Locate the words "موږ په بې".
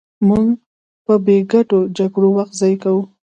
0.27-1.37